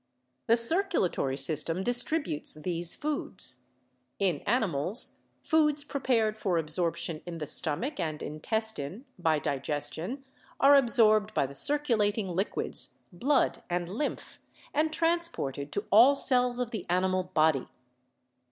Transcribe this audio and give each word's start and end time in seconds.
The 0.47 0.57
circulatory 0.57 1.37
system 1.37 1.83
distributes 1.83 2.55
these 2.55 2.95
foods. 2.95 3.59
In 4.17 4.39
ani 4.47 4.65
mals 4.65 5.17
foods 5.43 5.83
prepared 5.83 6.39
for 6.39 6.57
absorption 6.57 7.21
in 7.27 7.37
the 7.37 7.45
stomach 7.45 7.99
and 7.99 8.23
intestine 8.23 9.05
(by 9.19 9.37
digestion) 9.37 10.25
are 10.59 10.73
absorbed 10.75 11.35
by 11.35 11.45
the 11.45 11.53
circulating 11.53 12.29
liquids 12.29 12.97
(blood 13.11 13.61
and 13.69 13.89
lymph) 13.89 14.39
and 14.73 14.91
transported 14.91 15.71
to 15.73 15.85
all 15.91 16.15
cells 16.15 16.57
of 16.57 16.71
the 16.71 16.87
animal 16.89 17.21
body. 17.25 17.67